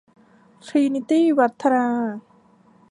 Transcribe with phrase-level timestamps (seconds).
[0.67, 1.85] ทรีนีตี้ วัฒนา